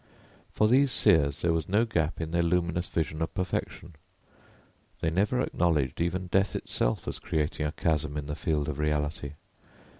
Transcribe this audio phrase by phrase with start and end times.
[0.51, 3.93] For these seers there was no gap in their luminous vision of perfection.
[4.99, 9.33] They never acknowledged even death itself as creating a chasm in the field of reality.